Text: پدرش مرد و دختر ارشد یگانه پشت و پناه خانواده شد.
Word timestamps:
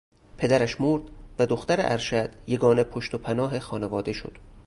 پدرش 0.37 0.81
مرد 0.81 1.01
و 1.39 1.45
دختر 1.45 1.91
ارشد 1.91 2.29
یگانه 2.47 2.83
پشت 2.83 3.13
و 3.13 3.17
پناه 3.17 3.59
خانواده 3.59 4.13
شد. 4.13 4.37